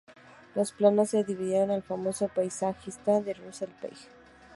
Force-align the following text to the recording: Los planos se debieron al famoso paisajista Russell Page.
Los 0.55 0.71
planos 0.71 1.11
se 1.11 1.23
debieron 1.23 1.69
al 1.69 1.83
famoso 1.83 2.27
paisajista 2.27 3.19
Russell 3.19 3.69
Page. 3.79 4.07